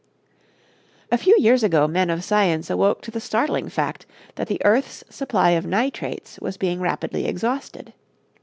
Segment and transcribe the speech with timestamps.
[1.11, 5.03] A few years ago men of science awoke to the startling fact that the earth's
[5.11, 7.93] supply of nitrates was being rapidly exhausted.